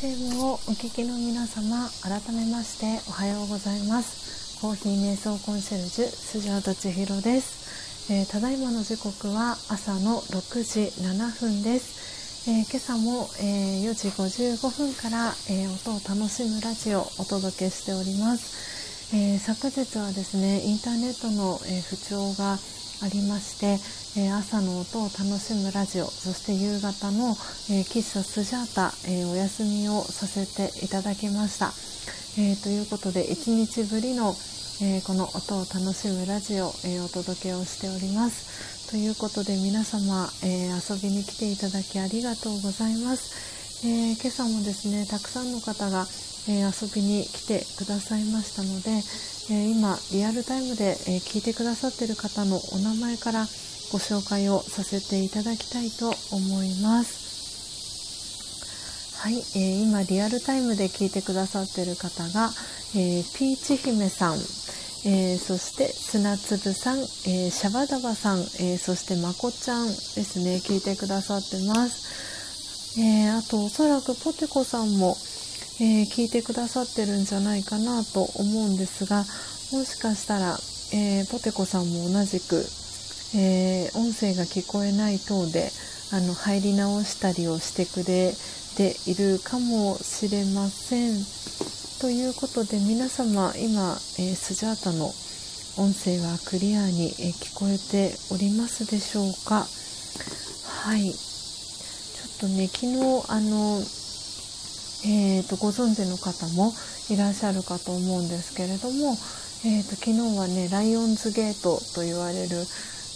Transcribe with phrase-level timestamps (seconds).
[0.00, 22.56] FM をお聞きの皆様改めましておはようございますコーヒー瞑想コンシェルジュスジャータ千尋です、えー、ただいまの時刻は朝の6時7分です、えー、今朝も、えー、4時55分から、え音を楽しむラジオをお届けしております、え昨日はですねインターネットの、え不調が
[23.02, 23.78] ありまして、
[24.20, 27.36] え朝の音を楽しむラジオそして夕方の、
[27.70, 31.72] え喫茶スジャータ、えお休みをさせていただきました、
[32.38, 34.34] えということで1日ぶりの、
[34.82, 38.90] えこの音を楽しむラジオ、えお届けをしております。
[38.90, 46.06] ということで皆様、え遊びに来ていただきありがとうございます、え今朝もですねたくさんの方が、
[46.48, 49.02] え遊びに来てくださいましたので、
[49.52, 53.46] え今リアルタイムで、え聞いてくださっている方のお名前から
[53.92, 57.20] ご紹介をさせていただきたいと思います。
[59.18, 62.50] はい、えー、今リアルタイムで聞いてくださっている方が、
[62.96, 64.38] えー、ピーチ姫さん
[65.02, 75.16] えー、そして砂粒さん、えー、シャバダバさん、えー、そしてまこちゃんですね聞いてくださってます、えあとおそらくポテコさんも、
[75.80, 79.24] え聞いてくださってるんじゃないかなと思うんですが
[79.72, 80.58] もしかしたら、
[80.92, 82.62] えポテコさんも同じく、
[83.34, 85.70] え音声が聞こえない等で
[86.12, 88.34] あの入り直したりをしてくれ
[88.76, 91.14] ているかもしれません。
[92.00, 95.06] ということで皆様今、えスジャータの
[95.76, 99.66] 音声はクリアに、え聞こえておりますでしょうか？
[100.66, 101.16] はいちょ
[102.36, 102.96] っとね昨日
[103.28, 103.80] あの
[105.04, 106.72] えーと、ご存知の方も
[107.08, 109.16] いらっしゃるかと思うんですけれども、
[109.64, 112.56] えーと、昨日はねライオンズゲートと言われる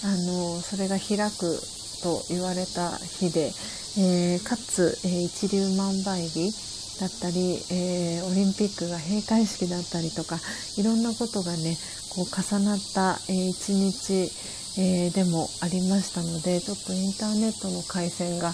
[0.05, 1.61] あのそれが開く
[2.03, 3.53] と言われた日で、
[3.97, 6.53] えー、かつ、えー、一粒万倍日
[7.01, 10.37] だったり、えー、オリンピックが閉会式だったりとか
[10.77, 11.77] いろんなことがね
[12.15, 14.31] こう重なった、えー、一日、
[14.79, 18.53] えでもありましたのでちょっとインターネットの回線が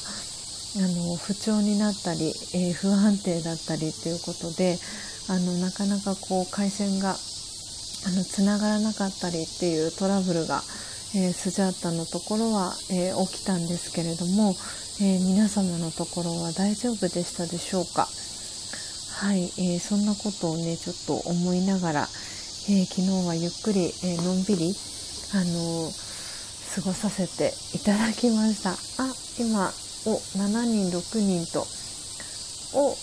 [0.77, 4.79] あの不調になったり、えー、不安定だったりということで
[5.29, 7.15] あのなかなかこう回線があ
[8.17, 10.63] のつながらなかったりっていうトラブルが、
[11.15, 14.55] えー、スジャータのところは、えー、起きたんですけれども、
[15.03, 18.07] え皆様のところは大丈夫でしたでしょうか？
[18.07, 22.09] はい、えそんなことをねちょっと思いながら、
[22.71, 24.75] え昨日はゆっくり、えのんびり
[25.35, 25.91] あの
[26.75, 28.71] 過ごさせていただきました。
[28.71, 29.73] あ今
[30.07, 31.67] お7人6人と。
[32.73, 32.97] お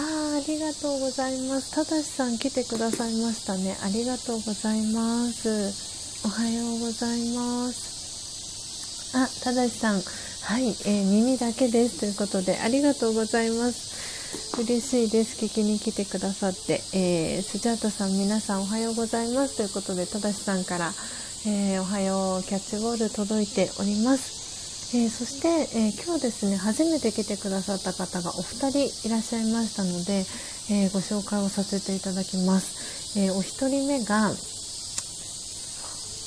[0.00, 1.74] あありがとうございます。
[1.74, 3.76] ただしさん来てくださいましたね。
[3.82, 6.26] ありがとうございます。
[6.26, 9.16] おはようございます。
[9.16, 10.02] あただしさん。
[10.42, 12.00] はい、えー、耳だけです。
[12.00, 14.60] ということでありがとうございます。
[14.60, 15.44] 嬉しいです。
[15.44, 19.56] 聞きに来てくださって、えー、スジャータさん皆さんおはようございます。
[19.56, 20.92] ということでただしさんから、
[21.46, 24.47] えー、おはようキャッチボール届いております。
[24.94, 30.24] えー、そして、えー、今日ですね初めて来てくださった方がお二人いらっしゃいましたので、
[30.72, 34.30] えー、ご紹介をさせていただきます、えお一人目が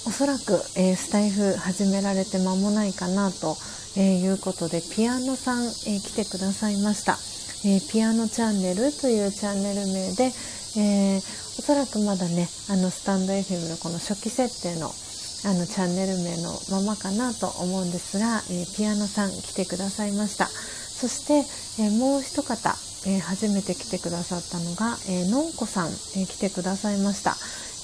[0.06, 3.58] おそらく、えスタイフ始められて間もないかなと、
[3.98, 7.18] えいうことでピアノさん、え来てくださいました、
[7.66, 10.32] えピアノチャンネルというチャンネル名で、
[10.78, 14.94] えおそらくまだねあのスタンド FM のこの初期設定の
[15.44, 20.48] あのチャンネル名のままかなと思うんですが、えー、ピアノさん来てくださいました。
[20.48, 21.46] そして、
[21.82, 22.78] えー、もう一方、
[23.08, 27.36] えー、初めて来てくださったのが、えのんこさん、え来てくださいました、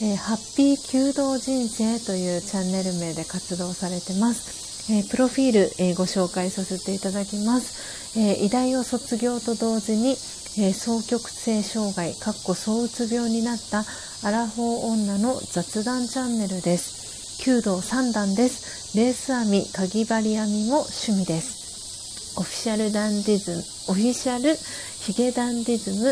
[0.06, 4.94] えハッピー弓道人生というチャンネル名で活動されてます。
[4.94, 10.16] えプロフィール、えご紹介させていただきます、え医大を卒業と同時に、
[10.60, 13.84] え双極性障害かっこ躁うつ病になった
[14.22, 17.07] アラフォー女の雑談チャンネルです。
[17.40, 18.98] 弓道3段です。
[18.98, 22.36] レース編み、かぎ針編みも趣味です。
[22.38, 23.58] オフィシャルダンディズム、
[23.90, 24.56] オフィシャル
[25.02, 26.10] ヒゲダンディズム、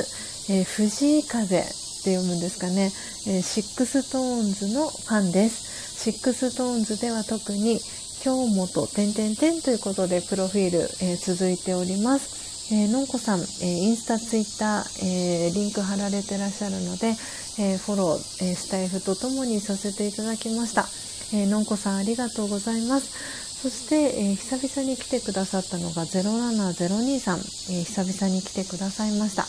[0.49, 2.91] えー、藤井風って読むんですかね、
[3.27, 6.03] えー、シックストーンズのファンです。
[6.03, 7.79] シックストーンズでは特に
[8.21, 12.73] 京本点々点ということでプロフィール、えー、続いております。
[12.73, 17.15] えー、のんこさん、えー、インスタ、ツイッター、えー、リンク貼られてらっしゃるので、
[17.59, 20.87] えー、フォロー、えー、スタイフとともにさせていただきました。
[21.33, 23.61] えー、のんこさんありがとうございます。
[23.61, 29.45] そして、えー、久々に来てくださったのが07023さん、えー、久々に来てくださいました。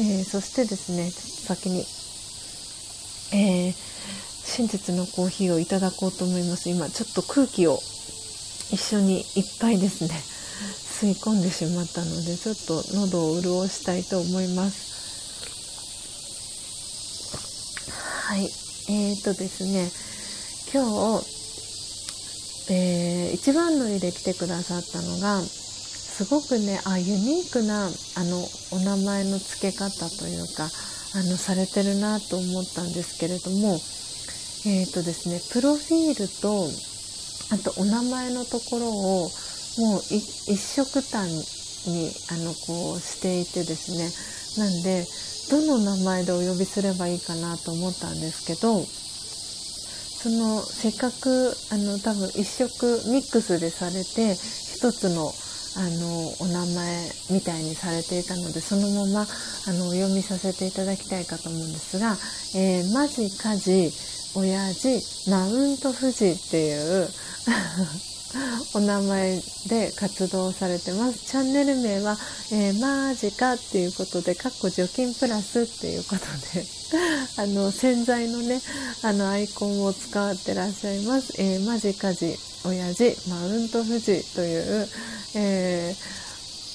[0.00, 1.84] えそしてですね、先に、
[3.32, 3.74] え
[4.44, 6.70] 真実のコーヒーをいただこうと思います。
[6.70, 7.80] 今、ちょっと空気を
[8.70, 10.10] 一緒にいっぱいですね。
[10.98, 14.88] 吸い込んでしまったのでちょっと喉を潤したいと思います
[18.26, 18.44] はい
[18.88, 19.90] えーとですね
[20.70, 21.24] 今日、
[22.70, 30.68] えー、一番乗りで来てくださったのがすごくねあユニークなあのお名前の付け方というかあ
[31.24, 33.80] のされてるなと思ったんですけれども
[34.68, 36.68] えーとですねプロフィールと
[37.54, 39.30] あとお名前のところを
[39.80, 44.12] もう一色単にあのこうしていてですね
[44.60, 45.06] なんで
[45.48, 48.84] どの名前でお呼びすればいいかなと思ったんですけど
[50.18, 55.32] そのせっかくあの多分一色ミックスでされて一つの
[55.76, 62.16] あのお名前みたいにされていたのでそのままあのお読みさせていただきたいかと思うんですが
[62.58, 63.92] 「えー、マジカジ
[64.34, 67.08] 親父マウント富士」っていう
[68.74, 71.26] お名前で活動されてます。
[71.26, 72.16] チャンネル名は、
[72.52, 76.20] えー、マジかっていうことで、かっこ除菌プラスっていうこと
[76.54, 76.66] で、
[77.36, 78.60] あの、洗剤のね、
[79.02, 81.34] あの、アイコンを使ってらっしゃいます。
[81.38, 84.88] えー、マジカジ、親父、マウント富士という、
[85.34, 85.96] え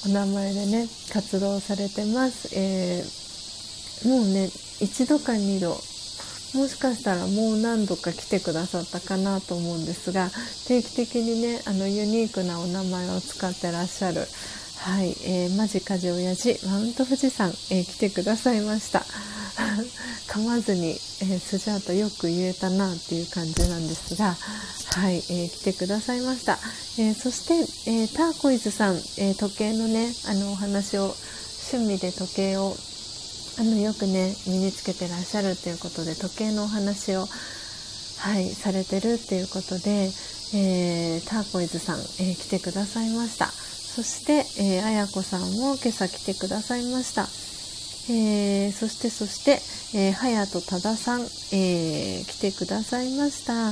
[0.04, 2.50] ー、お名前でね、活動されてます。
[2.54, 4.50] えー、もうね、
[4.80, 5.80] 一度か二度、
[6.54, 10.30] もしかしたらもう何度か来てくださったかなと思うんですが
[10.68, 14.26] 定期的にねあのユニークなお名前を使ってらっしゃる
[14.80, 19.06] はい、えー、マジカジ親父マウント富士山、えー、来てくださいました。
[20.28, 24.36] 噛まずに、えー、スジャートよく言えたなっていう感じなんですが
[24.96, 26.60] はい、えー、来てくださいました、
[26.98, 27.54] え、そして、
[27.92, 31.16] えー、ターコイズさん、え、時計のねあのお話を
[31.72, 32.76] 趣味で時計を
[33.60, 37.26] あのよくね身につけてらっしゃるということで時計のお話を、
[38.20, 40.10] はい、されてるっていうことで、
[40.56, 43.48] えー、ターコイズさん、えー、来てくださいました。
[43.94, 47.28] そして、えー、あやこさんも今朝来てくださいました、
[48.12, 49.62] えー、そしてそして、
[49.96, 53.70] えー、はやとたださん、えー、来てくださいました、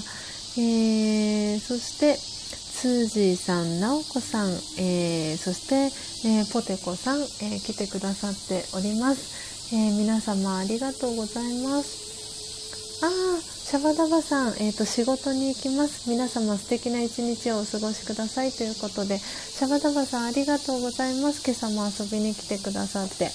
[0.62, 5.90] えー、そしてスージーさん、なおこさん、えー、そして、
[6.28, 9.51] えー、ポテコさん、えー、来てくださっております。
[9.73, 13.06] えー、皆様ありがとうございます。
[13.06, 16.10] ああ、シャバダバさん、えっ、ー、と、仕事に行きます。
[16.10, 21.41] 皆様素敵な一日をお過ごしくださいということで、シャバダバさんありがとうございます。
[21.45, 23.31] 今朝も遊びに来てくださって。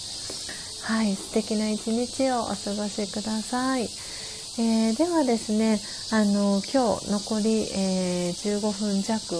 [0.83, 3.89] はい、素敵な一日をお過ごしください。
[4.59, 5.81] えー、ではですね、
[6.13, 9.35] あの、今日残り、えー、15分弱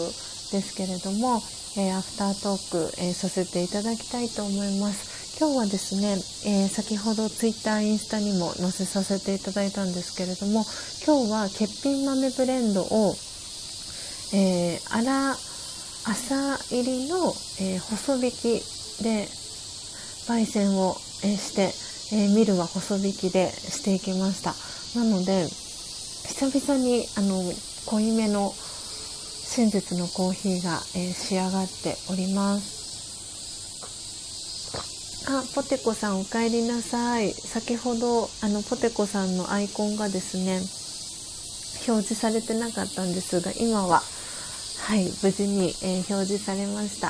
[0.51, 1.43] ですけれども、
[1.77, 5.16] えー、アフタートーク、えさせていただきたいと思います。
[5.39, 6.17] 今日はですね、
[6.51, 10.65] えー、先ほどツイッターインスタにも載せさせていただいたんですけれども
[11.05, 13.15] 今日は欠品豆ブレンドを、
[14.33, 15.37] えー、粗
[16.09, 19.29] 朝入りの、えー、細引きで
[20.25, 24.55] 焙煎を、え、して、え、ミルは細引きでしていきました。
[24.99, 27.43] なので久々にあの
[27.87, 32.86] 濃いめの真実のコーヒーが、え、仕上がっております。
[35.29, 37.33] あ、ポテコさんお帰りなさい。
[37.33, 40.61] 先ほどあのポテコさんのアイコンがですね、
[41.89, 44.03] 表示されてなかったんですが、今は
[44.87, 47.09] はい無事に、えー、表示されました。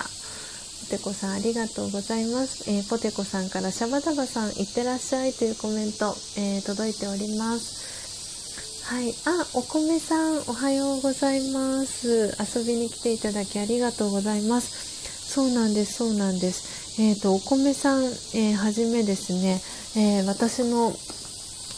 [0.88, 2.70] ポテコさんありがとうございます。
[2.70, 8.84] えー、ポテコさんからシャバダバさんいってらっしゃいというコメント、えー、届いております。
[8.86, 9.12] はい。
[9.26, 12.34] あ、お米さん、おはようございます。
[12.40, 14.96] 遊びに来ていただきありがとうございます。
[15.28, 16.75] そうなんです、そうなんです。
[16.98, 19.60] えーと、お米さん、えー、はじめですね、
[19.96, 20.94] えー、私の、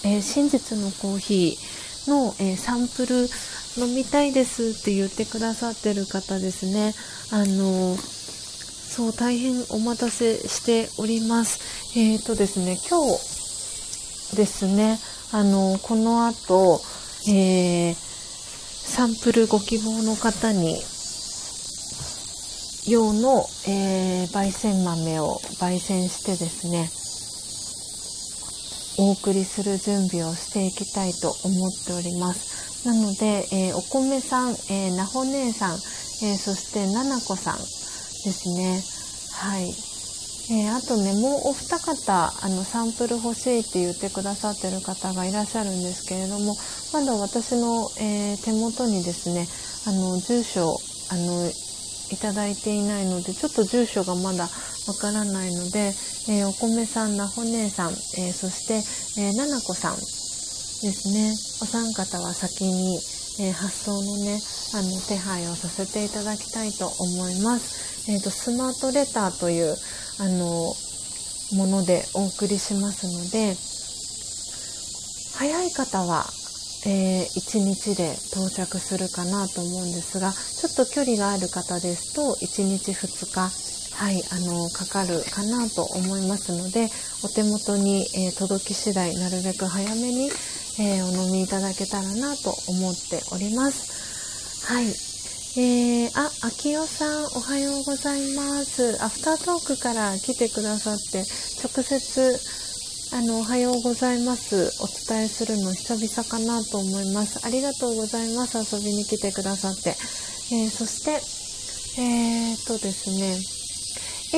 [0.05, 3.29] えー、真実のコーヒーの、えサンプル
[3.77, 6.95] 飲みたいですって言ってくださってる方ですね。
[7.33, 11.99] あのそう、大変お待たせしております。
[11.99, 15.01] えっ、とですね、今日ですね、
[15.33, 16.81] あのこの後、
[17.29, 20.81] えサンプルご希望の方に
[22.89, 26.89] 用の、えー、焙煎豆を焙煎してですね
[28.99, 32.87] お送りする準備をしていきたいと思っております。
[32.87, 38.83] なので、えー、お米さん、えー、なほ姉さん、えー、そしてななこさんですね。
[39.35, 39.69] はい。
[40.51, 46.57] えー、あとねもうお二方あのサンプル欲しいって言ってくださってる方がいらっしゃるんですけれども
[46.93, 49.47] まだ私の、えー、手元にですね
[49.87, 50.75] あの住所
[51.13, 51.53] あの
[52.11, 55.93] いただいていないのでちょっと住所がまだわからないので、
[56.29, 58.75] えー、お米さんなほ姉さん、えー、そして、
[59.21, 60.01] えー、ななこさんで
[60.93, 62.97] すねお三方は先に、
[63.41, 64.41] えー、発送のね
[64.75, 68.11] あの手配をさせていただきたいと思います。
[68.11, 69.77] えーと、スマートレターという
[70.19, 70.73] あの
[71.53, 73.55] ものでお送りしますので
[75.39, 76.27] 早い方は、
[76.87, 83.69] えー、1日で到着するかなと思うんですがちょっと距離がある方ですと1日2日
[83.99, 86.89] はい、あのかかるかなと思いますので
[87.25, 90.31] お手元に、えー、届き次第なるべく早めに、
[90.79, 94.73] えー、お飲みいただけたらなと思っております。
[94.73, 94.87] はい。
[95.57, 99.03] えー、あ、秋代さん、おはようございます。
[99.03, 101.25] アフタートークから来てくださって、
[101.61, 102.39] 直接、
[103.11, 104.71] あの、おはようございます。
[104.83, 107.41] お伝えするの久々かなと思います。
[107.47, 108.59] ありがとうございます。
[108.59, 109.97] 遊びに来てくださって。
[110.53, 111.13] えー、そして、
[112.01, 113.33] えー、っとですね、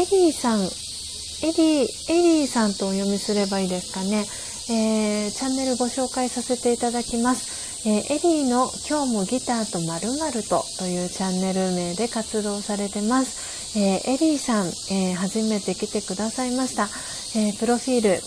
[0.01, 4.24] エリーさん、エリー、エリーさんとお読みすればいいですかね。
[4.70, 7.88] えー、チャンネルご紹介させていただきます。
[7.88, 13.76] えー、エリーの今日もギターとまるまるとというチャンネル名で活動されてます。
[13.76, 16.88] えー、エリーさん、え初めて来てくださいました。
[17.36, 18.22] えプロフィール、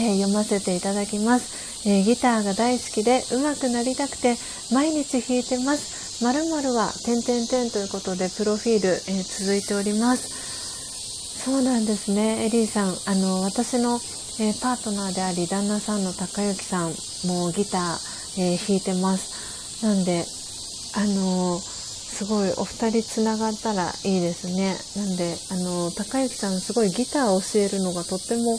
[0.00, 1.88] え読ませていただきます。
[1.88, 4.36] えギターが大好きで上手くなりたくて
[4.72, 6.24] 毎日弾いてます。
[6.24, 10.44] まるまるは点々点ということでプロフィール、え続いております。
[11.44, 14.00] そうなんですねエリーさんあの私の、
[14.40, 16.94] えー、パートナーであり旦那さんの高之さん
[17.28, 20.24] もギター、えー、弾いてますなんで
[20.96, 28.56] あのすごいお二人つながったらいいですねなんであの高之さんすごいギターを教えるのがとっても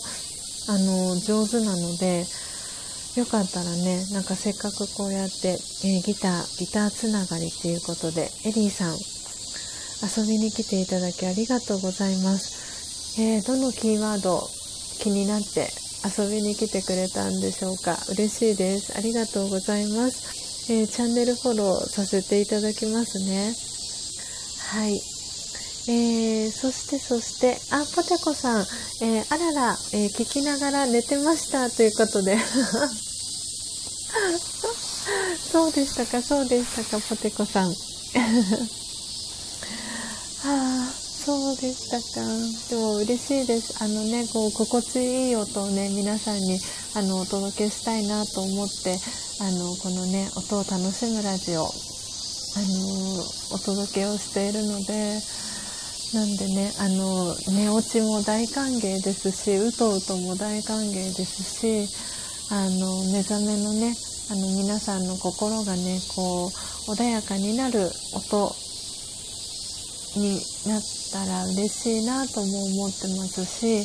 [0.67, 2.25] あの上手なので
[3.15, 8.97] よかったらねなんかせっかくこうやって、えー、ギターギターつながりっていうことでエリーさん
[10.03, 13.21] 遊びに来ていただきありがとうございます。
[13.21, 14.41] えー、どのキーワード
[14.99, 15.69] 気になって
[16.03, 17.97] 遊びに来てくれたんでしょうか？
[18.09, 18.97] 嬉しいです。
[18.97, 23.53] ありがとうございます、えー、チャンネルフォローさせていただきますね。
[24.71, 25.14] はい。
[25.87, 28.65] えー、そしてそしてあポテコさん、
[29.03, 32.37] えー、あらら、えー、聞きながら寝てましたということで。
[35.51, 37.69] そうでしたかそうでしたかポテコさん。
[37.69, 37.75] は
[40.45, 40.91] あ
[41.25, 42.05] そうでしたか。
[42.69, 43.75] でも嬉しいです。
[43.79, 46.59] あのねこう心地いい音をね皆さんに
[46.95, 48.99] あのお届けしたいなと思って
[49.39, 51.71] あのこのね音を楽しむラジオあの
[53.51, 55.19] お届けをしているので
[56.15, 61.91] なんでねあの寝落ちも大歓迎ですしうとうとも大歓迎ですし
[62.49, 63.93] あの目覚めのね
[64.31, 68.55] あの皆さんの心がねこう穏やかになる音
[70.15, 70.39] に
[70.71, 70.81] なっ
[71.11, 73.83] たら嬉しいなとも思ってますし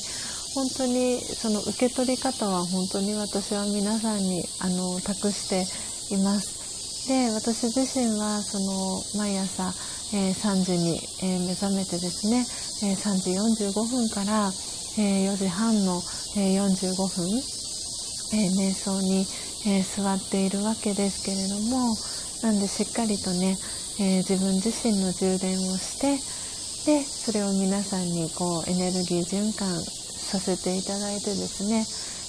[0.54, 5.66] 本当にその受け取り方は本当に私は皆さんにあの託して
[6.14, 6.60] います。
[7.08, 9.72] で私自身はその毎朝、
[10.12, 12.44] えー、3時に、えー、目覚めてですね、
[12.88, 14.50] えー、3時45分から、
[14.98, 16.02] え4時半の、
[16.36, 17.28] え45分、
[18.34, 19.24] え瞑想に、
[19.66, 21.94] え座っているわけですけれども
[22.42, 23.56] なんでしっかりとね、
[24.00, 26.18] え自分自身の充電をして
[26.86, 31.84] でそれを皆さんにこうエネルギー循環させていただいてですね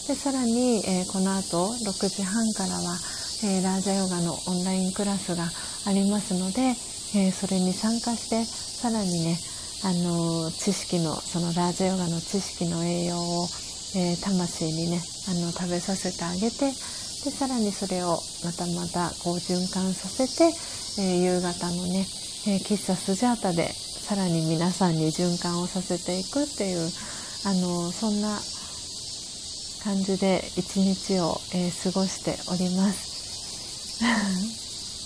[0.07, 2.97] でさらに、え、この後6時半からは、
[3.43, 5.49] え、ラージャヨガのオンラインクラスが
[5.85, 6.75] ありますので、
[7.13, 9.37] えー、それに参加してさらにね
[9.83, 13.47] あの知識のそのラージヨガの知識の栄養を、
[13.95, 16.73] え魂にねあの食べさせてあげてで
[17.31, 20.53] さらにそれをまたまたこう循環させて、
[21.01, 22.05] え夕方のね、
[22.47, 26.89] え喫茶スジャータでさらに皆さんに循環をさせていくっていう
[27.45, 28.37] あのそんな
[29.83, 34.01] 感じで一日を、え、過ごしております。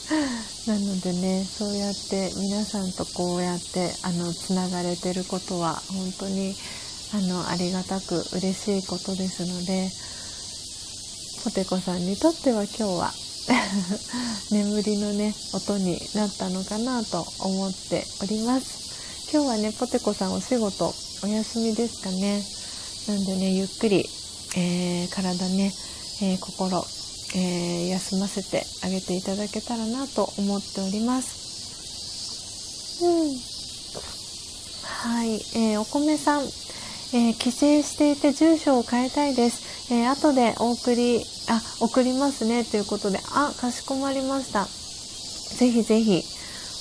[0.67, 6.55] なのでねそうやって皆さんとこうやってあのつながれてることは本当に
[7.13, 9.89] あのありがたく嬉しいことですので
[11.43, 13.13] ポテコさんにとっては今日は
[14.51, 18.85] 眠りのね音になったのかなと思っております。
[19.31, 22.43] 今日はねポテコさんお仕事お休みですかね。
[23.07, 24.09] なんでねゆっくり、
[24.55, 25.73] えー、体ね、
[26.21, 26.83] えー、心、
[27.33, 33.03] えー、休ませてあげていただけたらなと思っております。
[33.03, 33.55] うん。
[34.83, 36.43] はい、えお米さん、
[37.13, 44.67] え帰省していて住所を変えたいです、え後でお送りあ送りますねということであかしこまりました。
[45.55, 46.23] ぜひぜひ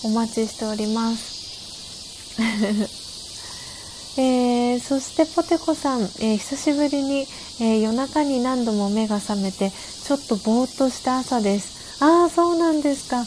[0.04, 3.03] お待ちしております
[4.16, 7.26] えー、そしてポテコさん、えー、久しぶりに、
[7.60, 12.02] えー、夜中に何度も目が覚めてちょっとぼーっとした朝です。
[12.04, 13.24] ああそうなんですか。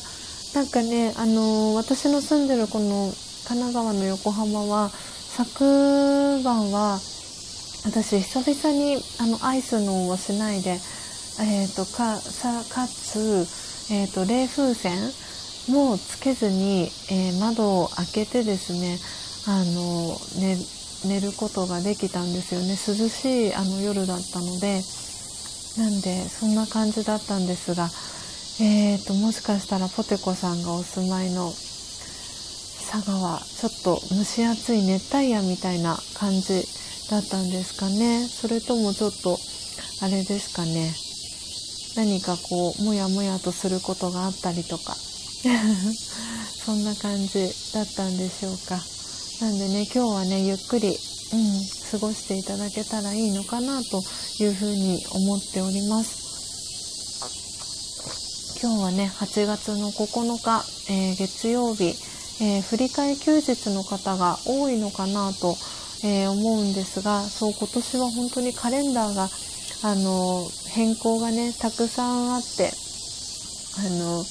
[0.56, 3.12] なんかねあの、私の住んでるこの
[3.48, 7.00] 神奈川の横浜は昨晩は
[7.86, 13.46] 私久々にあのアイスのをしないで、えーと、かさかつ、
[13.92, 14.92] えーと、冷風船
[15.70, 18.98] もつけずに、えー、窓を開けてですね
[19.48, 20.58] あの寝
[21.06, 22.72] 寝ることができたんですよね。
[22.72, 24.82] 涼しいあの夜だったので。
[25.78, 27.86] なんでそんな感じだったんですが、
[28.60, 31.52] えーと、もしかしたらポテコさんがお住まいの
[32.90, 36.66] 佐賀はちょっと蒸し暑い熱帯夜みたいな感じ
[37.12, 38.26] だったんですかね。
[38.26, 39.38] それともちょっと
[40.02, 40.92] あれですかね。
[41.96, 44.96] 何かこうモヤモヤとすることがあったりとか。
[46.66, 48.97] そんな感じだったんでしょうか。
[49.42, 50.96] なんでね今日はねゆっくり、うん、
[51.92, 54.02] 過ごしていただけたらいいのかなと
[54.40, 56.26] いうふうに思っております。
[58.60, 61.94] 今日はね8月の9日、えー、月曜日、
[62.42, 65.56] えー、振り替え休日の方が多いのかなと、
[66.04, 69.30] えー、思うんですがそう今年は本当にカレンダーが
[69.84, 72.72] あの変更がねたくさんあって
[73.78, 74.26] あの、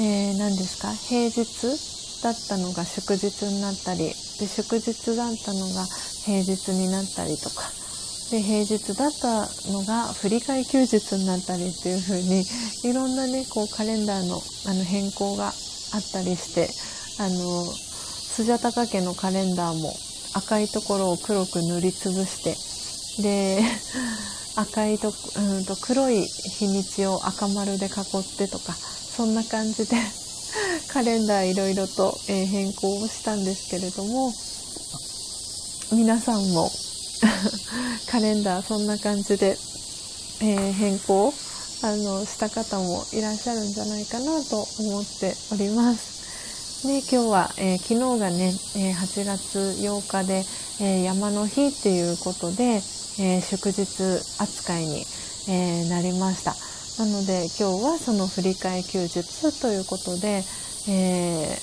[0.00, 1.46] えー、何ですか平日
[2.22, 5.86] だったのが祝日になったりで祝日だったのが
[6.24, 7.70] 平日になったりとか。
[8.30, 12.40] で平日だったのが振り替休日になったりっていう風に
[12.82, 15.52] いろんなねこうカレンダーのあの変更があっ
[16.12, 16.70] たりして
[17.22, 19.92] あのスジャタカ家のカレンダーも
[20.34, 22.42] 赤いところを黒く塗りつぶし
[23.18, 23.60] てで
[24.56, 27.92] 赤いと,、うんと黒い日にちを赤丸で囲っ
[28.38, 29.96] てとかそんな感じで
[30.88, 34.32] カレンダーいろいろと、え、変更をしたんですけれども
[35.92, 36.70] 皆さんも
[38.08, 39.58] カレンダーそんな感じで、
[40.40, 41.32] え、変更
[41.82, 46.86] あのした方もいらっしゃるんじゃないかなと思っております。
[46.86, 50.44] で今日は、えー、昨日がね、え、8月8日で、
[50.80, 52.82] え、山の日っていうことで、
[53.20, 53.84] え祝日
[54.38, 55.06] 扱いに、
[55.48, 56.56] えなりました
[56.98, 60.44] なので今日はその振り替休日ということで、
[60.88, 61.58] え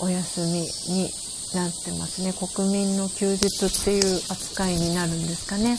[0.00, 0.62] お休み
[0.94, 1.10] に
[1.54, 2.32] なってますね。
[2.32, 5.78] 国民の休日っていう扱いになるんですかね。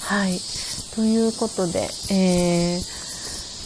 [0.00, 0.38] はい。
[0.94, 3.04] ということで、えー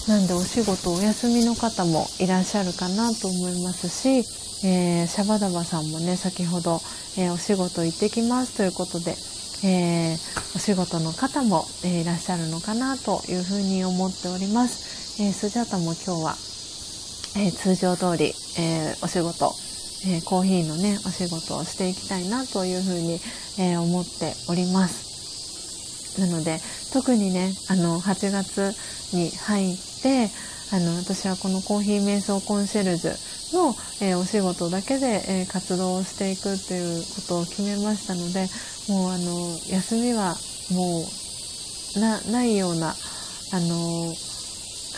[0.09, 4.24] なんでお仕事お休みの方もいらっしゃるかなと思いますし、
[4.66, 6.80] えー、シャバダバさんもね先ほど、
[7.18, 9.14] え、お仕事行ってきますということで、
[9.64, 16.36] えー、お仕事の方も、えいらっしゃるのかなというふうに思っております、えスジャタも今日は、
[17.36, 19.52] え通常通り、えお仕事、
[20.06, 23.18] えコーヒーのねお仕事をしていきたいなというふうに、
[23.59, 26.20] え思っております。
[26.20, 26.59] なので
[26.93, 28.72] 特にねあの8月
[29.12, 30.30] に入って
[30.70, 38.46] あの私はこのコーヒー瞑想コンシェルジュの、えー、お仕事だけで、えー、活動をしていくっていうことを決めましたので
[38.92, 40.36] もうあの休みは
[40.70, 41.08] も
[41.96, 44.12] うなないようなあの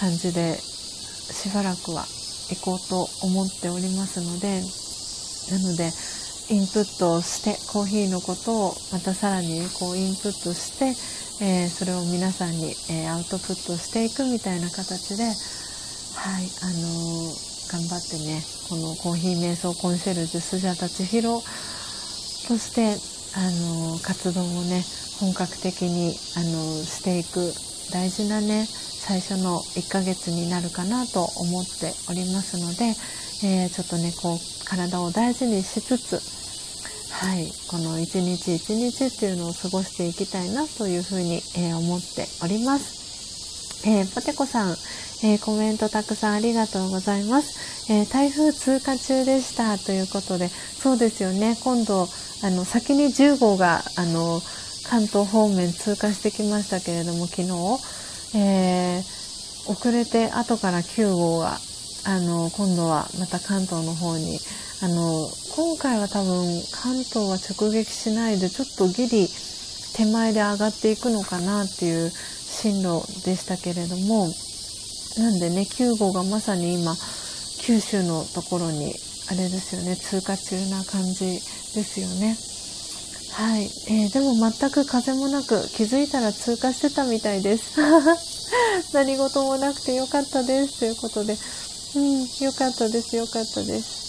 [0.01, 2.03] 感じでしばらくは
[2.51, 4.61] 行こうと思っておりますので
[5.55, 5.93] なので
[6.53, 10.97] インプットをしてコーヒーのことをまたさらにこうインプットして
[11.43, 15.25] えー、それを皆さんに、えー、アウトプットしていくみたいな形で、
[16.21, 22.93] はい、あのー、頑張ってね、このコーヒー瞑想コンシェルジュスジャタチヒロとして、
[23.41, 24.85] あの活動をね、
[25.19, 27.41] 本格的に、あのしていく
[27.91, 32.93] 大事なね、最初の1ヶ月になるかなと思っておりますので、
[33.43, 36.21] え、ちょっとね、こう、体を大事にしつつ、
[37.13, 43.89] はい、この一日一日っていうのを過ごしていきたいなというふうに、えー、思っております。
[43.89, 44.77] えー、ポテコさん、
[45.23, 47.93] えー、コメントたくさんありがとうございます。
[47.93, 52.09] え台風通過中でしたということで、そうですよね、今度、
[52.43, 54.41] あの、先に10号が、あの、
[54.89, 57.49] 関東方面通過してきましたけれども、昨日、
[58.39, 59.03] え
[59.67, 61.59] 遅れて後から9号が、
[62.05, 64.39] あの、今度はまた関東の方に、
[64.83, 69.29] あの今回は多分関東は直撃しないでちょっとギリ
[69.95, 74.29] 手前で上がっていくのかなっていう進路でしたけれども
[75.19, 76.95] なんでね9号がまさに今
[77.61, 78.95] 九州のところに
[79.29, 81.41] あれですよね通過中な感じ
[81.75, 82.37] ですよね。
[83.33, 87.79] はい、えー、でも全く風もなく気づいたら通過してたみたいです。
[88.93, 91.39] 何事もなくてよかったですということで、
[91.95, 94.01] うん、よかったですよかったです。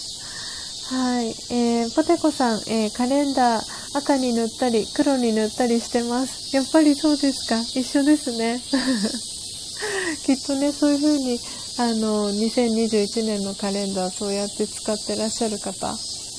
[0.93, 3.63] はい、えー、ポテコさん、えー、カレンダー
[3.97, 6.55] 赤に塗ったり黒に塗ったりしてます。
[6.55, 7.61] やっぱりそうですか？
[7.61, 8.61] 一緒ですね。
[10.25, 11.39] きっとねそういう風に
[11.77, 15.97] あの2021年のカレンダーそうやって使ってらっしゃる方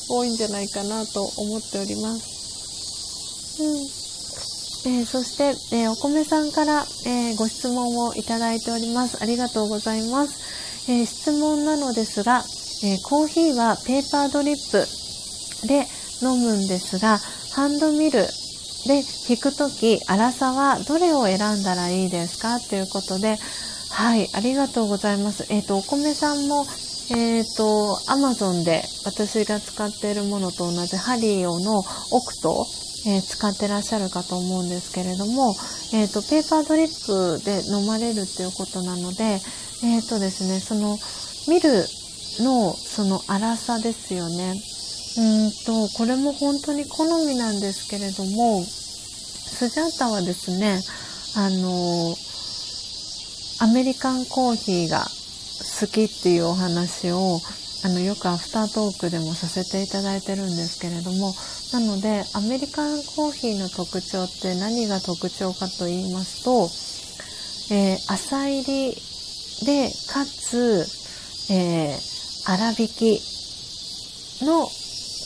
[0.08, 3.62] 多いんじゃないかなと思っております。
[3.62, 4.02] うん
[4.84, 9.18] えー、そして、えー、お米さんから、えー、ご質問をいただいております。
[9.22, 10.90] ありがとうございます。
[10.90, 12.44] え質問なのですが、
[12.82, 15.86] えコーヒーはペーパードリップで
[16.20, 17.20] 飲むんですが、
[17.52, 18.26] ハンドミル
[18.86, 22.60] で引くとき、粗さはどれを選んだらいいですか？
[22.60, 23.38] ということで、
[23.90, 25.46] はい、ありがとうございます。
[25.50, 26.66] えっ、ー、と、お米さんも、
[27.10, 31.80] えっ、ー、と、アマゾンで私が使っているものと同じハリオの
[32.10, 32.66] オクト、
[33.06, 35.54] えー、使ってらっしゃるかと思うんですけれども、
[35.92, 39.40] えっ、と、ペーパードリップで飲まれるっていうことなので、
[39.84, 40.98] えっ、とですね、その、
[41.48, 41.84] ミル
[42.40, 44.54] のその粗さですよね。
[45.16, 50.80] うんと、これも本当に好みなんですけれども、スジャータはですね、
[51.36, 52.16] あの、
[53.60, 55.06] アメリカンコーヒーが
[55.80, 57.40] 好きっていうお話を、
[57.84, 61.34] あの、よくアフタートークでもさせていただいてるんですけれども、
[61.72, 66.70] なので、アメリカンコーヒーの特徴って何が特徴かと言いますと、
[67.74, 68.94] えー、浅入り
[69.66, 70.86] で、かつ、
[71.50, 73.20] えー、粗挽き
[74.44, 74.68] の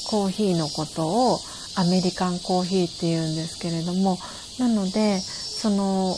[0.09, 1.39] コーヒーのことを
[1.77, 4.19] アメリカンコーヒーっていうんですけれども
[4.59, 6.17] なのでその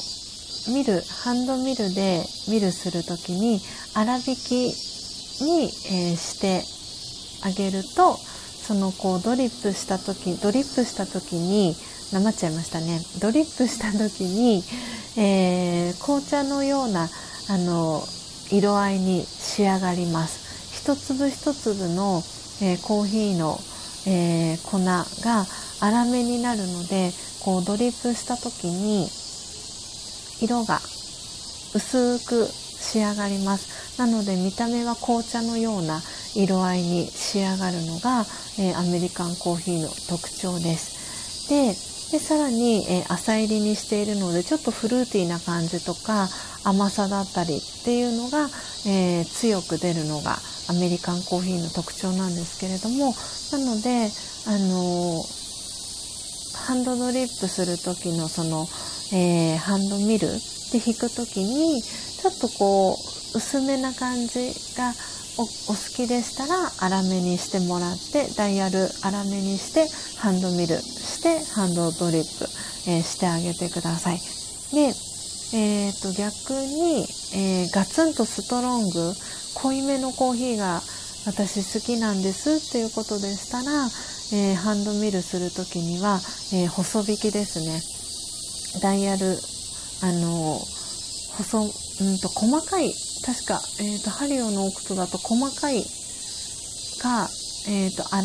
[0.73, 3.61] ミルハンドミルでミルする時に
[3.95, 4.73] 粗挽き
[5.45, 6.63] に、えー、して
[7.47, 11.75] あげるとそのこうドリップした時ドリップした時に
[12.13, 13.01] なまっちゃいましたね。
[13.21, 14.63] ドリップした時に、
[15.19, 17.09] えー、紅茶のような
[17.51, 18.03] あの
[18.51, 20.75] 色合いに仕上がります。
[20.75, 22.23] 一粒一粒の、
[22.63, 23.59] えー、コーヒーの
[24.09, 25.05] えー、粉が
[25.81, 27.13] 粗めになるので
[27.45, 29.07] こうドリップした時に
[30.41, 30.81] 色が
[31.75, 34.01] 薄く仕上がります。
[34.01, 36.01] なので見た目は紅茶のような
[36.35, 38.25] 色合いに仕上がるのが、
[38.59, 41.49] えー、アメリカンコーヒーの特徴です。
[41.51, 41.75] で
[42.11, 46.29] でさらに、えー、浅入りにしているのでちょっとフルーティーな感じとか
[46.65, 48.49] 甘さだったりっていうのが、
[48.87, 50.37] えー、強く出るのが
[50.69, 53.15] アメリカンコーヒーの特徴なんですけれども
[53.53, 54.11] なので
[54.47, 55.23] あの
[56.67, 58.67] ハンドドリップする時のその、
[59.13, 64.93] えー、ハンドミルで引く時にちょっとこう薄めな感じが
[65.39, 69.87] お好きでしたら粗めにしてもらってダイヤル粗めにして
[70.19, 72.45] ハンドミルしてハンドドリップ、
[72.91, 74.19] えー、してあげてください。
[74.75, 74.93] で、
[75.55, 79.13] えー、と逆に、えー、ガツンとストロング
[79.55, 80.81] 濃いめのコーヒーが
[81.27, 83.87] 私好きなんですっていうことでしたら、
[84.33, 86.21] えー、ハンドミルする時には、
[86.53, 87.81] えー、細引きですね。
[88.83, 89.39] ダイヤル
[90.03, 90.61] あの
[91.39, 91.59] 細
[92.01, 92.93] うんと細かい
[93.25, 95.83] 確か、えーと、ハリオのオクトだと細かい
[97.03, 97.29] か、
[97.69, 98.23] えーと、粗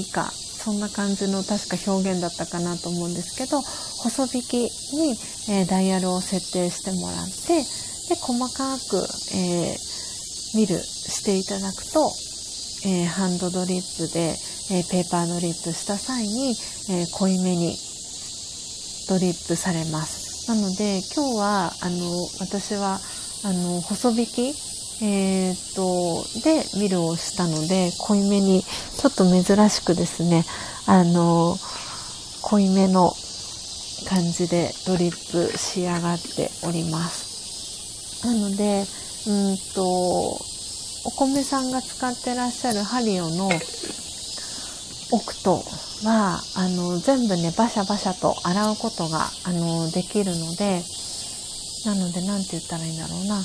[0.00, 0.30] いか
[0.66, 4.56] そんな感じの確か表現だったかなと思うんですけど細引き
[4.98, 5.14] に、
[5.48, 7.62] えー、ダイヤルを設定してもらって
[8.10, 8.98] で細かく、
[9.32, 9.86] えー
[10.56, 12.10] ミルしていただくと、
[12.88, 14.34] えー、ハンドドリップで、
[14.72, 16.56] え、ペーパードリップした際に、
[16.88, 17.76] え、濃いめに
[19.08, 20.48] ドリップされます。
[20.48, 23.00] なので今日はあの私は
[23.44, 24.54] あの細引き、
[25.02, 30.44] えーと、でミルをしたので濃いめにちょっと珍しくですね
[30.86, 31.56] あの
[32.42, 33.12] 濃いめの
[34.08, 38.26] 感じでドリップ仕上がっております。
[38.26, 38.84] なので
[39.26, 43.50] うんとお米さんが使ってらっしゃるハリオのオ
[45.20, 45.62] クト
[46.04, 50.82] はあの全部ねバシャバシャと洗うことがあのできるので
[51.84, 53.44] なので何て言ったらいいんだろうな。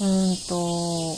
[0.00, 1.16] うんと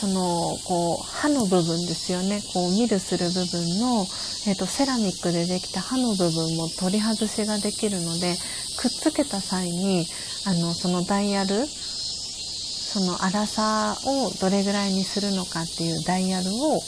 [0.00, 2.40] そのこう刃の部分ですよね。
[2.54, 4.06] こうミルする部分の、
[4.48, 8.34] えーと、セラミックでできた刃の部分も取り外しができるので
[8.78, 10.06] くっつけた際に
[10.46, 16.80] あのそのダイヤルその粗さをどれぐらいにするのかっていうダイヤルを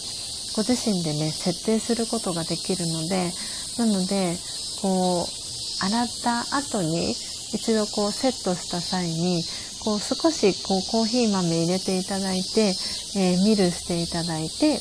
[0.57, 3.31] ご自身でね設定することができるので
[3.78, 4.36] なので
[4.81, 9.44] こう洗った後に一度こうセットした際に
[9.82, 12.74] こう少しこうコーヒー豆入れていただいて、
[13.16, 14.78] えー、ミルしていただいて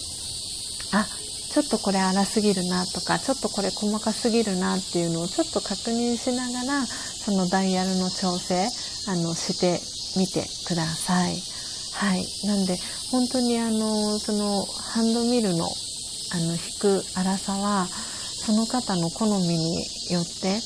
[0.93, 1.07] あ
[1.51, 8.67] ちょっとこれ粗すぎるなとかちょっとこれ細かすぎるなっていうのをちょっと確認しながらそのダイヤルの調整
[9.07, 9.79] あのして
[10.17, 11.51] 見てください。
[11.93, 12.25] はい。
[12.45, 12.77] なんで、
[13.11, 20.59] 本当にあの、その、ハンドミルの、あの、引く粗さは、その方の好みによって、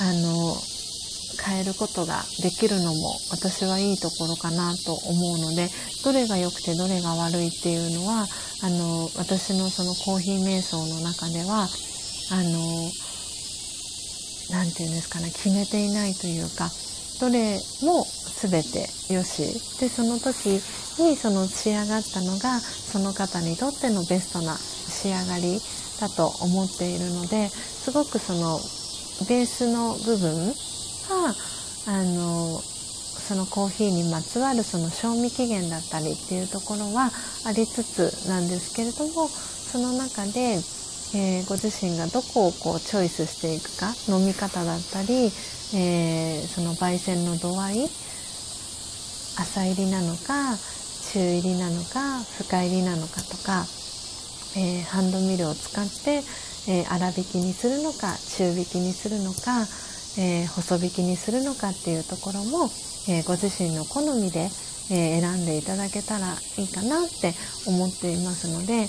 [0.00, 0.56] あの、
[1.40, 5.68] 変えることができるのも私はいいところかなと思うので
[6.04, 8.26] どれが良くてどれが悪いっていうのは
[8.62, 11.68] あの私のそのコーヒー瞑想の中では
[12.30, 12.90] あの
[14.50, 16.70] 何て言うんですかね決めていないというか
[17.20, 18.04] どれも
[18.42, 19.42] 全てよし。
[19.78, 20.60] でその時
[20.98, 25.60] にその仕上がったのがその方にとってのベストな仕上がり
[26.00, 28.58] だと思っているのですごくその
[29.28, 30.52] ベースの部分
[31.86, 37.10] あのそのコーヒーにまつわるその賞味期限だったりっていうところは
[37.46, 40.58] ありつつなんですけれどもその中で、
[41.14, 45.30] えー、ご自身がどこをこうチョイスしていくか飲み方だったり、
[45.74, 47.84] えー、その焙煎の度合い
[49.38, 50.56] 浅入りなのか
[51.12, 53.64] 中入りなのか深入りなのかとか、
[54.56, 56.22] えー、ハンドミルを使って、
[56.68, 59.66] え、粗挽きにするのか中挽きにするのか、
[60.18, 62.70] えー、細引きにするのかっていうところも、
[63.08, 64.48] えご自身の好みで、
[64.90, 67.34] え選んでいただけたらいいかなって
[67.66, 68.88] 思っていますので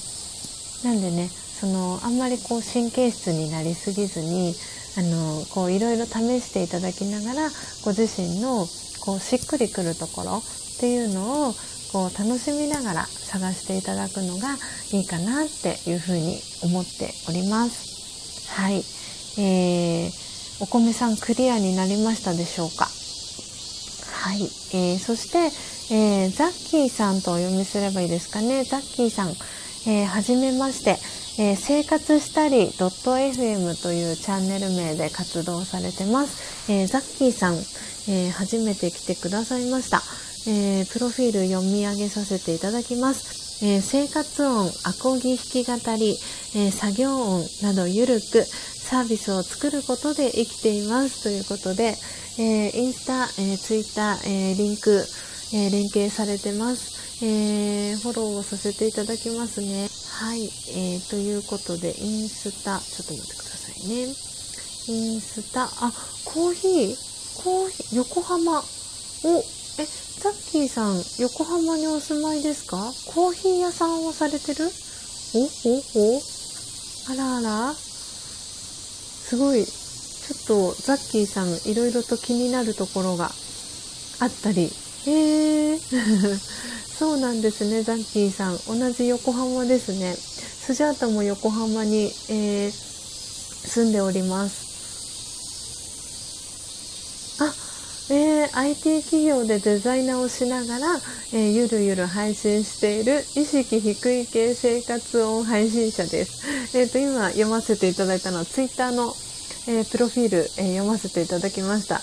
[0.84, 4.54] なんでねそのあんまりこう神経質になりすぎずに
[4.98, 7.50] あのこういろいろ試していただきながら
[7.86, 8.68] ご自身の
[9.00, 10.44] こうしっくりくるところ
[10.76, 11.54] っていうのを
[11.94, 14.56] こう楽しみながら探していただくのが
[14.92, 18.50] いいかなっていうふうに思っております。
[18.52, 18.84] はい、
[19.38, 20.23] えー、
[20.64, 22.86] お米さんクリアになりましたでしょうか？
[22.86, 25.52] はい、えー、そして、
[25.94, 28.64] えー、ザッキーさんとお読みすればいいですかね？
[28.64, 29.32] ザッキーさん、
[29.92, 30.98] えー、はじめまして。
[31.38, 36.72] えー、生活したり .fm というチャンネル名で活動されてます。
[36.72, 37.56] えー、ザッキーさん、
[38.08, 40.02] えー、初めて来てくださいました。
[40.48, 43.66] えプロフィール読み上げさせていただきます。
[43.66, 46.18] え生活音、アコギ弾き語り、
[46.56, 48.46] え作業音などゆるく
[48.94, 51.96] サービスを作ることで生きていますということで、
[52.38, 55.04] えインスタ、えツイッター、えリンク、
[55.52, 57.26] え連携されてます。
[57.26, 59.90] えフォローをさせていただきますね。
[60.12, 64.06] はい、えー、ということで、インスタ、ちょっと待ってくださいね。
[64.06, 65.92] インスタ、あ、
[66.24, 68.60] コーヒー、コーヒー、横浜。
[68.60, 69.44] お、え、
[70.20, 72.78] ザッキーさん、横浜にお住まいですか？
[73.08, 74.70] コーヒー屋さんをされてる？
[75.34, 76.22] お、お、お
[77.10, 77.76] あらあら
[79.34, 83.32] すごい、ちょっとザッキーさん、いろいろと気になるところが
[84.20, 84.70] あったり。
[85.08, 85.80] へー。
[87.00, 88.60] そうなんですね、ザッキーさん。
[88.68, 90.16] 同じ横浜ですね。
[90.16, 94.62] スジャータも横浜に、えー、住んでおります。
[97.42, 97.52] あ、
[98.10, 100.96] えー、IT 企業でデザイナーをしながら、
[101.32, 106.78] えー、ゆるゆる配信している意識低い系生活音配信者です。
[106.78, 109.14] えっ、と、今読ませていただいたのは Twitter の、
[109.68, 112.02] え、プロフィール、え読ませていただきました。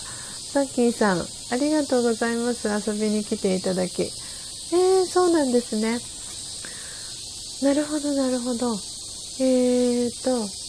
[0.52, 2.68] ザッキーさん、ありがとうございます。
[2.68, 4.02] 遊びに来ていただき。
[4.02, 6.00] えー、そうなんですね。
[7.62, 8.72] なるほど、なるほど。
[9.38, 10.59] えーと、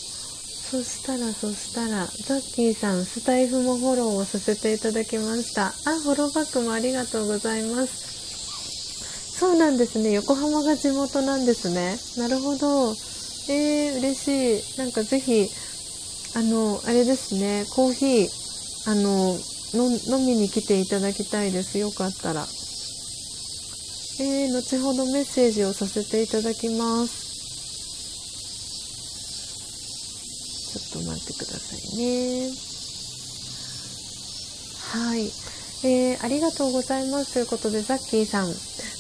[0.72, 5.65] そしたら、そしたら、ザッキーさん、スタイフもフォローをさせていただきました。
[5.65, 9.38] あ、フォローバックもありがとうございます。
[9.38, 10.14] そうなんですね。
[10.14, 11.98] 横浜が地元なんですね。
[12.15, 12.95] なるほど。
[13.52, 14.80] えー、嬉しい。
[14.80, 15.49] なんかぜひ、
[16.35, 18.30] あの、あれですね、コーヒー、
[18.91, 19.38] あの、
[19.73, 21.80] 飲みに来ていただきたいです。
[21.80, 22.48] よかったら。
[24.22, 27.31] えー、後ほどメッセージをさせていただきます。
[30.72, 32.49] ちょっと待ってくださいね。
[34.91, 35.31] はい。
[35.84, 37.34] えー、ありがとうございます。
[37.34, 38.48] ということで、ザッキーさん、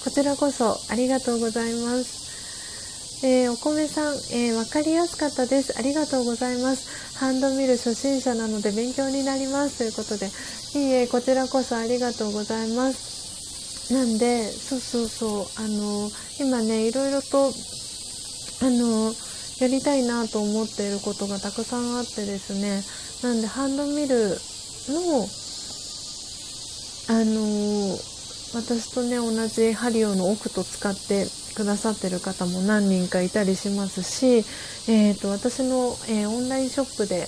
[0.03, 3.25] こちらこそありがとうございます。
[3.25, 5.77] えー、お米さん、えー、わかりやすかったです。
[5.77, 7.17] ありがとうございます。
[7.17, 9.77] ハンドミル初心者なので勉強になります。
[9.77, 10.29] ということで、
[10.75, 13.11] いいえ、こちらこそありがとうございます。
[13.91, 19.13] なんでそうそうそうあの今ねいろいろとあの
[19.61, 22.81] やりたいなと思っていることがたくさんあってですね。
[23.21, 24.35] なんでハンドミル
[24.89, 25.27] の
[27.07, 27.97] あの
[28.55, 34.45] 私とね同じハリオのオクト使ってくださってる方も何人かいたりしますし、
[34.89, 37.27] えーと、私の、えー、オンラインショップで、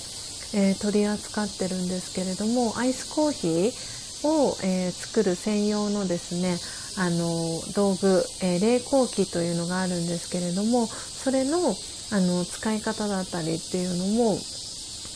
[0.55, 6.57] えー、取り扱ってるんですけれどもアイスコーヒーを、えー、作る専用のですね
[6.97, 11.75] あの道具、え、冷凍機というのがあるんですけれどもそれの
[12.13, 14.37] あの使い方だったりっていうのも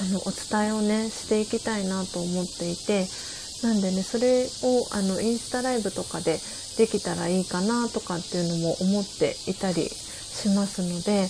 [0.02, 3.06] あのお伝えをねしていきたいなと思っていて
[3.64, 6.40] なんでねそれをあのインスタライブとかで
[6.78, 11.30] できたらいいかなとかっていうのも思っていたりしますので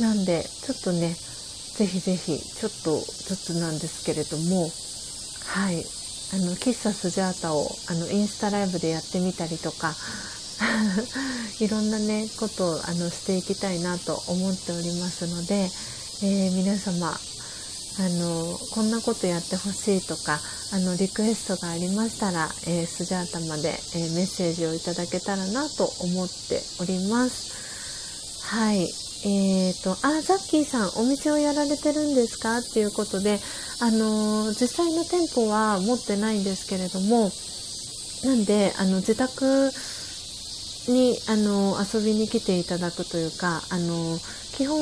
[0.00, 4.70] なんでちょっとねぜひぜひちょっとずつなんですけれども
[5.46, 5.84] はい。
[6.32, 9.94] あの喫茶スジャータをあのインスタライブでやってみたりとか
[11.60, 15.70] いろんなねことをあのしていきたいなと思っておりますので、
[16.22, 20.40] えー、皆様あのこんなことやってほしいとか
[20.72, 28.42] あのリクエストがありましたら、えー、スジャータまで、えー、メッセージをいただけたらなと思っております。
[28.42, 28.92] はい。
[29.26, 32.58] えーと、あ、ザッキーさん、お店をやられてるんですか？
[32.58, 33.40] っていうことで、
[33.80, 37.32] あの実際の店舗は持ってないんですけれども、
[38.24, 39.72] なんで、あの、自宅
[40.88, 44.18] に、あの遊びに来ていただくというか、あの
[44.56, 44.80] 基本、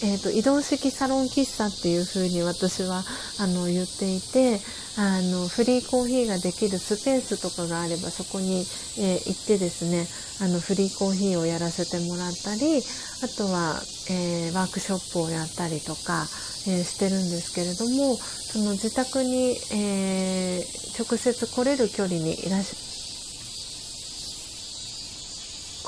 [0.00, 3.02] えーと、移動式サロン喫茶っていう風に私は
[3.40, 4.60] あの言っていて
[4.96, 8.60] あのフリーコーヒーができるスペースとかがあればそこに、
[8.98, 10.06] えー、行ってですね
[10.40, 13.80] あのフリーコーヒーをやらせてもらったりあとは、
[14.10, 16.26] えー、ワークショップをやったりとか、
[16.68, 20.62] えー、してるんですけれどもその自宅に、え
[20.98, 22.87] 直接来れる距離にいらっしゃ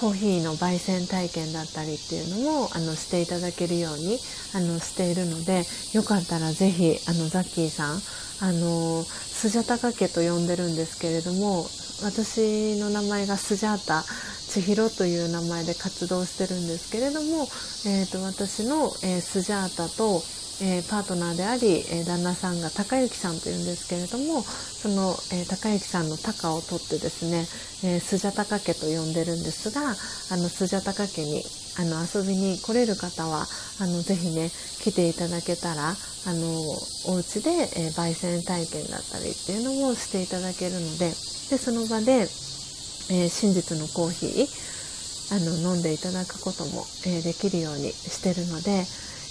[0.01, 4.19] コーヒーの焙煎体験だったりっていうのもあのしていただけるように
[4.55, 8.01] あのしているのでよかったらぜひあのザッキーさん
[8.41, 11.67] あのスジャタカ家と呼んでるんですけれども
[12.03, 14.03] 私の名前がスジャータ
[14.51, 17.47] 千尋という名前で活動してるんですけれども、
[17.87, 20.23] えーと、私の、えー、スジャータと
[20.63, 27.49] えー、パートナーであり、えー、旦那さんが高之さんというんですけれどもその、えー、高之さんの高を取ってですね、
[27.83, 31.43] えー、スジャタカ家と呼んでるんですがあのスジャタカ家に
[31.79, 33.47] あの遊びに来れる方は
[33.81, 34.51] あのぜひね
[34.85, 36.47] 来ていただけたらあの
[37.09, 37.51] お家で、
[37.81, 42.29] えー、焙煎体験だったりっていうのもしていただけるのででその場で、
[43.09, 44.71] えー、真実のコーヒー
[45.33, 48.85] あの飲んでいただくことも、えー、できるようにしてるので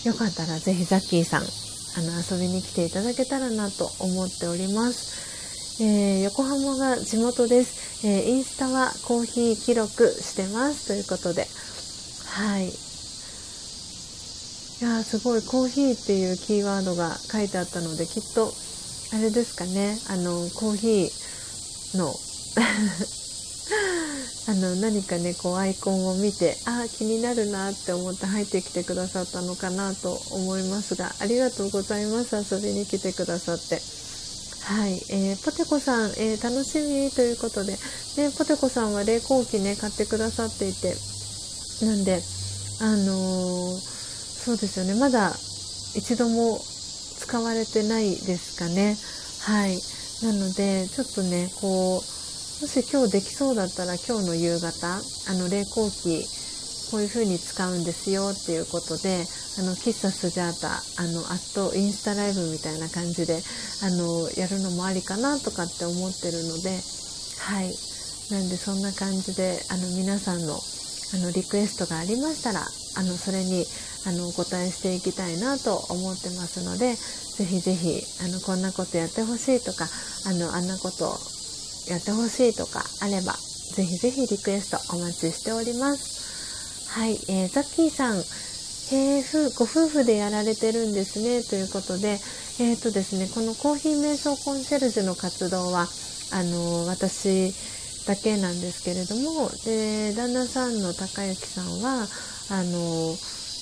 [0.05, 10.87] よかったらぜひザッキーさんあの遊びに来ていただけたらなと思っております、えー、横浜が地元です、えー、インスタはコーヒー記録してます。
[10.87, 11.45] ということで。
[12.27, 12.67] はい。
[12.67, 12.71] い
[14.81, 18.53] やすごいコーヒーっていうキーワードが書いてあったのできっと
[19.11, 19.97] あれですかね。
[20.09, 22.13] あのコーヒーの
[24.47, 33.99] あの何かねこうアイコンを見てああ気になるなって思って入ってきてくださったのかなと思いますがありがとうございます遊びに来てくださって。
[34.69, 37.77] はい、えー、ポテコさん、えー、楽しみということで、ね、
[38.37, 40.93] ポテコさんは冷凍機ね買ってくださっていて
[41.85, 42.21] なんで
[42.81, 45.31] あのー、そうですよねまだ
[45.95, 48.95] 一度も使われてないですかね
[49.41, 49.79] はい
[50.21, 52.18] なのでちょっとねこう
[52.61, 56.27] もし今日できそうだったら今日の夕方あの冷凍機
[56.91, 59.23] こういう風に使うんですよっていうことで
[59.59, 63.39] あの喫茶スジャータあのアットインスタライブみたいな感じで
[63.83, 66.75] あのやるのもありかなとかって思ってるので
[67.39, 67.71] はい。
[68.29, 73.65] なんでそんな感じであの皆さんのあのリクエストがありましたらあのそれに
[74.05, 79.87] あのお答えしていきたいなと思ってますのでぜひぜひあのこんなことやってほしいとか
[80.27, 81.17] あのあんなこと
[81.89, 83.33] やってほしいとかあれば、
[83.75, 86.89] ぜひぜひリクエストお待ちしております。
[86.89, 92.19] はい、えー、ザッキーさん、えー、ご夫婦でやられてるんですね、ということで、
[92.59, 95.87] えっ、ー、とですね、このコーヒー瞑想コンシェルジュの活動は、
[96.31, 97.53] あの私
[98.05, 102.07] だけなんですけれども、で、旦那さんの高之さんは、
[102.51, 103.15] あの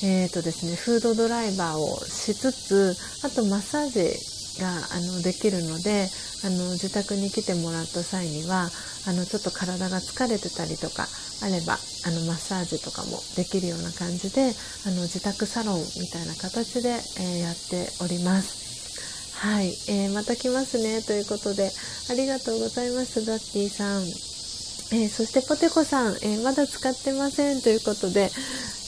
[0.03, 6.09] えーとですね、フードドライバーをしつつあとマッサージがあのできるので
[6.43, 8.69] あの自宅に来てもらった際には
[9.07, 11.07] あのちょっと体が疲れてたりとか
[11.41, 14.51] あればあのマッサージとかもできるような感じで
[14.85, 18.67] あの自宅サロンみたいな形で、えー、やっております。
[19.37, 21.69] はい、えー、また来ますねということで
[22.09, 24.03] ありがとうございますザッキーさん。
[24.89, 28.31] えー、そしてポテコさん、えー、まだ使ってませんということで、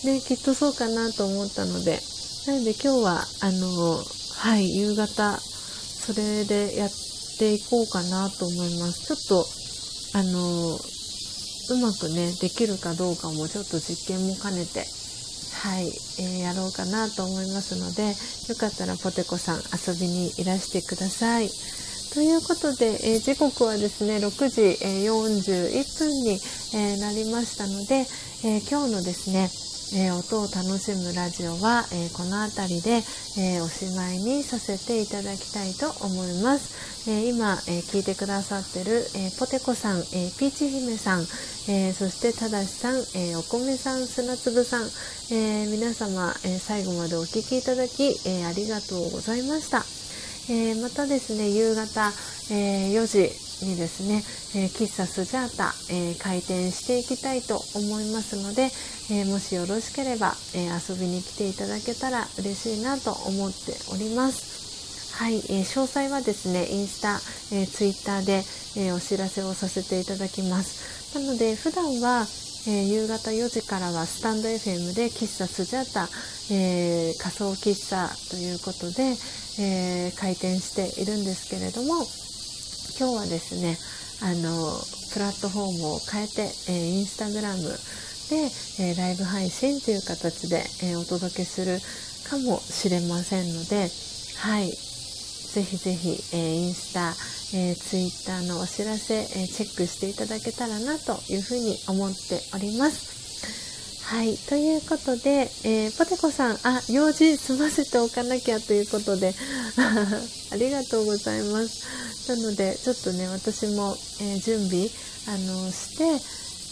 [0.05, 1.99] ね、きっとそうかなと思ったので、
[2.47, 4.01] なので今日は、あの
[4.37, 5.37] はい、夕方、
[6.09, 6.89] それでやっ
[7.37, 9.05] ていこうかなと思います。
[9.05, 9.45] ちょっと、
[10.17, 14.87] あの、うまくね、できるかどうかもちょっと実験も兼ねて、
[15.61, 18.15] はい、えー、やろうかなと思いますので、
[18.49, 21.49] よかったらポテコさん遊びにいらしてください。
[22.15, 26.39] ということで、えー、時刻はですね、6時、えー、41分に、
[26.73, 28.07] えー、なりましたので、
[28.43, 29.51] え今日のですね、
[29.95, 33.01] えー、音を楽しむラジオは、えー、この辺りで、
[33.39, 37.09] えー、おしまいにさせていただきたいと思います。
[37.09, 41.25] え今、え聞いてくださってる、えポテコさん、えピーチ姫さん、
[41.67, 44.89] えそしてただしさん、えお米さん、砂粒さん、
[45.31, 49.85] え皆様、え最後までお聴きいただき、えありがとうございました。
[50.49, 52.11] え、またですね夕方、
[52.51, 54.23] え、4時にですね、
[54.55, 58.69] えー、喫茶スジャータ、え開店していきたいと思いますので、
[59.11, 65.15] えもしよろしければ、え遊びに来ていただけたら嬉しいなと思っております。
[65.15, 67.19] はい、え詳細はですねインスタ、
[67.55, 68.43] えツイッターで、
[68.77, 71.17] えお知らせをさせていただきます。
[71.17, 72.27] なので普段は
[72.67, 76.09] えー、夕方4時からはスタンド FM で喫茶スジャータ、
[76.53, 79.15] えー、仮想喫茶ということで、
[79.59, 82.05] えー、開店しているんですけれども
[82.99, 83.77] 今日はですね
[84.21, 84.75] あの
[85.13, 87.63] プラットフォームを変えて、えー、インスタグラム
[88.29, 88.51] で、
[88.83, 91.79] えライブ配信という形で、えお届けする
[92.29, 93.89] かもしれませんので
[94.37, 97.15] はいぜひぜひ、えインスタ
[97.51, 103.18] えー、ツイッターのお知らせ、えー、チェックしていただけたらなというふうに思っております。
[104.09, 104.35] はい。
[104.49, 109.35] ということで、えー、ポテコさん、あ、用事済ませておかなきゃということで、
[110.51, 111.85] ありがとうございます。
[112.27, 114.89] なので、ちょっとね、私も、えー、準備、
[115.27, 116.05] あの、して、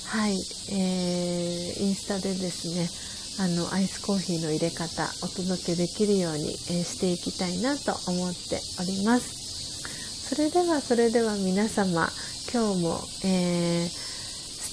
[0.05, 2.89] はい、えー、インスタでですね、
[3.37, 9.37] あの、アイスコーヒーの入れ方、お届けできるように、えしていきたいなと思っております。
[10.27, 12.11] それではそれでは皆様
[12.51, 14.16] 今日も、えー、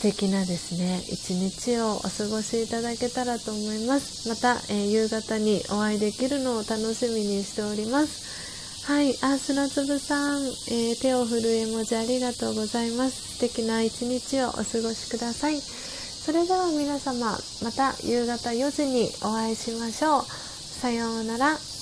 [0.05, 4.29] 敵なですね一日をお過ごしいただけたらと思います。
[4.29, 8.85] また、えー、夕方にお会いできるのを楽しみにしております。
[8.85, 13.37] はいあ砂粒さん、えー、手を振る絵文字ありがとうございます。
[13.37, 15.59] 素敵な一日をお過ごしください。
[15.59, 20.25] それでは皆様また夕方4時にお会いしましょう。
[20.25, 21.74] さようなら。